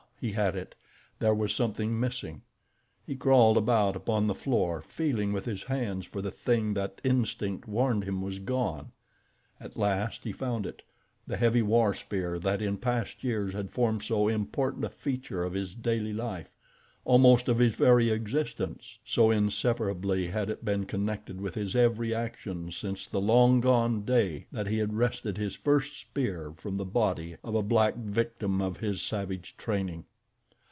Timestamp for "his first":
25.39-25.97